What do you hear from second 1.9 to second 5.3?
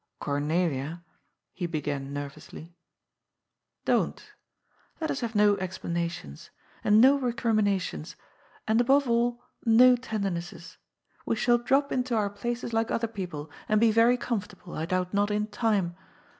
nervously." Don't. Let us